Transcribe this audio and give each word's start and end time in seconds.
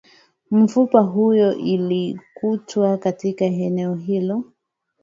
mifupa 0.51 1.03
hiyo 1.13 1.53
iliyokutwa 1.55 2.97
katika 2.97 3.45
eneo 3.45 3.95
hilo 3.95 4.45